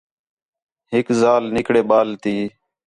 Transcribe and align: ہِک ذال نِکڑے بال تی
ہِک 0.91 1.07
ذال 1.21 1.43
نِکڑے 1.55 1.81
بال 1.89 2.09
تی 2.21 2.35